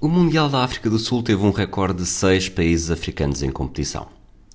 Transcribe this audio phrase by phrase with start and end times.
[0.00, 4.06] O Mundial da África do Sul teve um recorde de seis países africanos em competição.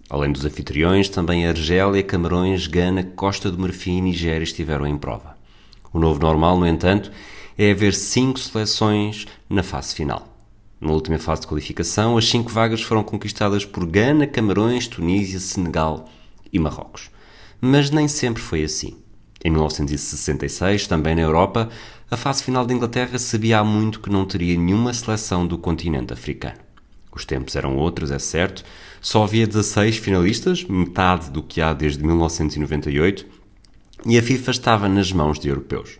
[0.09, 5.35] Além dos anfitriões, também Argélia, Camarões, Gana, Costa do Marfim e Nigéria estiveram em prova.
[5.91, 7.11] O novo normal, no entanto,
[7.57, 10.29] é haver cinco seleções na fase final.
[10.79, 16.07] Na última fase de qualificação, as cinco vagas foram conquistadas por Gana, Camarões, Tunísia, Senegal
[16.53, 17.11] e Marrocos.
[17.59, 18.95] Mas nem sempre foi assim.
[19.43, 21.69] Em 1966, também na Europa,
[22.13, 26.13] a fase final da Inglaterra sabia há muito que não teria nenhuma seleção do continente
[26.13, 26.59] africano.
[27.11, 28.63] Os tempos eram outros, é certo.
[29.01, 33.25] Só havia 16 finalistas, metade do que há desde 1998,
[34.05, 35.97] e a FIFA estava nas mãos de europeus.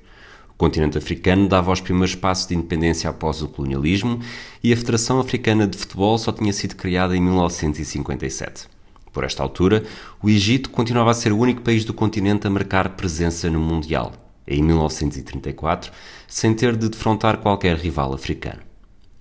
[0.50, 4.20] O continente africano dava os primeiros passos de independência após o colonialismo
[4.64, 8.68] e a Federação Africana de Futebol só tinha sido criada em 1957.
[9.12, 9.84] Por esta altura,
[10.22, 14.23] o Egito continuava a ser o único país do continente a marcar presença no Mundial,
[14.48, 15.92] em 1934,
[16.28, 18.62] sem ter de defrontar qualquer rival africano.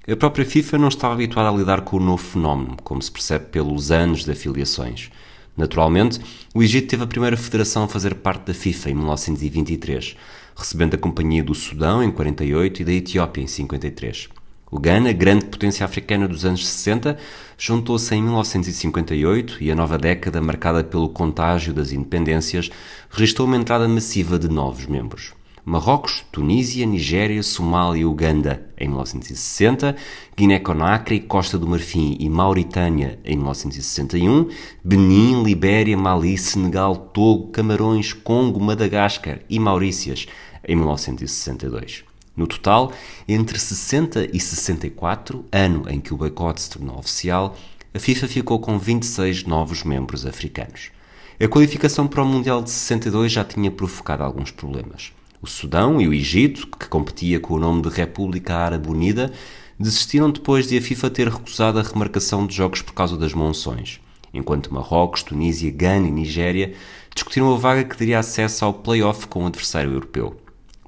[0.09, 3.47] A própria FIFA não estava habituada a lidar com o novo fenómeno, como se percebe
[3.47, 5.11] pelos anos de afiliações.
[5.56, 6.20] Naturalmente,
[6.55, 10.17] o Egito teve a primeira federação a fazer parte da FIFA em 1923,
[10.56, 14.28] recebendo a companhia do Sudão em 48 e da Etiópia em 53.
[14.75, 17.19] O Ghana, grande potência africana dos anos 60,
[17.59, 22.70] juntou-se em 1958 e a nova década, marcada pelo contágio das independências,
[23.11, 25.34] registrou uma entrada massiva de novos membros.
[25.62, 29.95] Marrocos, Tunísia, Nigéria, Somália e Uganda em 1960,
[30.34, 34.48] Guiné-Conakry, Costa do Marfim e Mauritânia em 1961,
[34.83, 40.27] Benin, Libéria, Mali, Senegal, Togo, Camarões, Congo, Madagascar e Maurícias
[40.66, 42.10] em 1962.
[42.34, 42.93] No total,
[43.28, 47.56] entre 60 e 64, ano em que o boicote se tornou oficial,
[47.94, 50.91] a FIFA ficou com 26 novos membros africanos.
[51.38, 55.12] A qualificação para o Mundial de 62 já tinha provocado alguns problemas.
[55.42, 59.31] O Sudão e o Egito, que competia com o nome de República Árabe Unida,
[59.78, 64.00] desistiram depois de a FIFA ter recusado a remarcação de jogos por causa das monções,
[64.32, 66.75] enquanto Marrocos, Tunísia, Gana e Nigéria
[67.15, 70.41] discutiram a vaga que teria acesso ao play-off com o adversário europeu.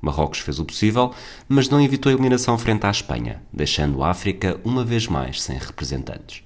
[0.04, 1.12] Marrocos fez o possível,
[1.48, 5.56] mas não evitou a eliminação frente à Espanha, deixando a África uma vez mais sem
[5.56, 6.42] representantes.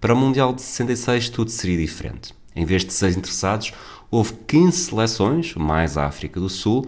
[0.00, 2.32] Para o Mundial de 66 tudo seria diferente.
[2.54, 3.72] Em vez de seis interessados,
[4.10, 6.86] houve 15 seleções, mais a África do Sul,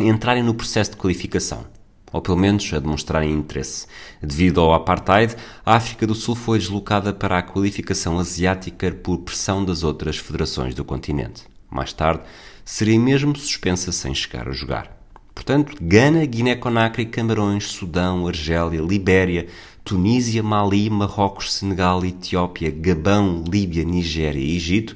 [0.00, 1.66] entrarem no processo de qualificação,
[2.10, 3.86] ou pelo menos a demonstrarem interesse.
[4.22, 9.64] Devido ao apartheid, a África do Sul foi deslocada para a qualificação asiática por pressão
[9.64, 11.44] das outras federações do continente.
[11.70, 12.22] Mais tarde,
[12.64, 15.01] seria mesmo suspensa sem chegar a jogar.
[15.42, 19.48] Portanto, Gana, Guiné-Conakry, Camarões, Sudão, Argélia, Libéria,
[19.82, 24.94] Tunísia, Mali, Marrocos, Senegal, Etiópia, Gabão, Líbia, Nigéria e Egito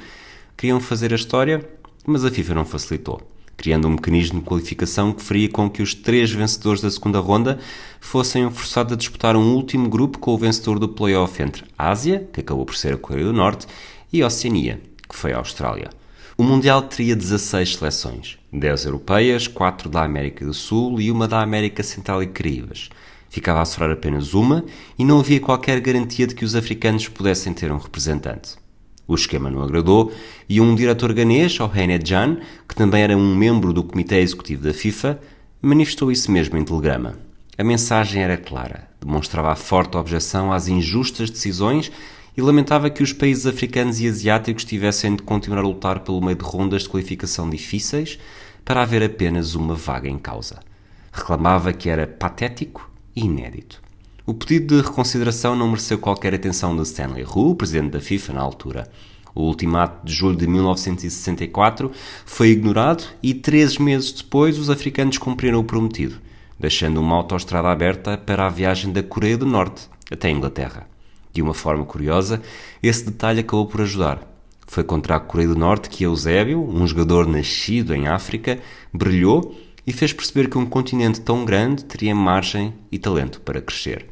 [0.56, 1.68] queriam fazer a história,
[2.06, 3.20] mas a FIFA não facilitou
[3.56, 7.58] criando um mecanismo de qualificação que faria com que os três vencedores da segunda ronda
[7.98, 12.40] fossem forçados a disputar um último grupo com o vencedor do playoff entre Ásia, que
[12.40, 13.66] acabou por ser a Coreia do Norte,
[14.12, 15.88] e Oceania, que foi a Austrália.
[16.38, 21.40] O Mundial teria 16 seleções, 10 europeias, 4 da América do Sul e uma da
[21.40, 22.90] América Central e Caraíbas.
[23.30, 24.62] Ficava a sobrar apenas uma
[24.98, 28.50] e não havia qualquer garantia de que os africanos pudessem ter um representante.
[29.08, 30.12] O esquema não agradou
[30.46, 32.36] e um diretor ganês, Ohene Jan,
[32.68, 35.18] que também era um membro do Comitê Executivo da FIFA,
[35.62, 37.18] manifestou isso mesmo em telegrama.
[37.56, 41.90] A mensagem era clara, demonstrava a forte objeção às injustas decisões
[42.36, 46.36] e lamentava que os países africanos e asiáticos tivessem de continuar a lutar pelo meio
[46.36, 48.18] de rondas de qualificação difíceis
[48.64, 50.60] para haver apenas uma vaga em causa.
[51.12, 53.80] Reclamava que era patético e inédito.
[54.26, 58.40] O pedido de reconsideração não mereceu qualquer atenção de Stanley Hu, presidente da FIFA na
[58.40, 58.90] altura.
[59.34, 61.92] O ultimato de julho de 1964
[62.24, 66.16] foi ignorado e, três meses depois, os africanos cumpriram o prometido,
[66.58, 70.95] deixando uma autoestrada aberta para a viagem da Coreia do Norte até a Inglaterra.
[71.36, 72.40] De uma forma curiosa,
[72.82, 74.26] esse detalhe acabou por ajudar.
[74.66, 78.58] Foi contra a Coreia do Norte que Eusébio, um jogador nascido em África,
[78.90, 79.54] brilhou
[79.86, 84.06] e fez perceber que um continente tão grande teria margem e talento para crescer.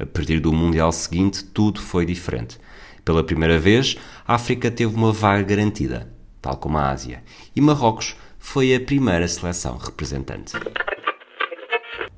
[0.00, 2.58] A partir do Mundial seguinte, tudo foi diferente.
[3.04, 6.12] Pela primeira vez, a África teve uma vaga garantida,
[6.42, 7.22] tal como a Ásia,
[7.54, 10.54] e Marrocos foi a primeira seleção representante.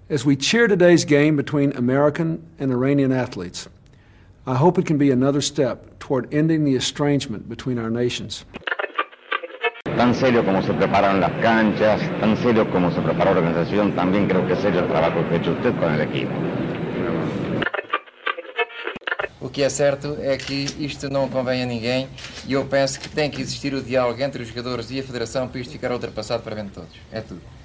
[0.09, 3.69] As we cheer today's game between American and Iranian athletes,
[4.49, 8.45] I hope it can be another step toward ending the estrangement between our nations.
[9.97, 14.29] Tan serio como se preparan las canchas, tan serio como se preparó la organización, también
[14.29, 16.31] creo que es serio el trabajo que ha hecho usted con el equipo.
[19.41, 22.09] O que é certo é que isto não convém a ninguém
[22.47, 25.49] e eu penso que tem que existir o diálogo entre os jogadores e a Federação
[25.49, 26.95] para isto ficar ultrapassado para bem de todos.
[27.11, 27.56] É tudo.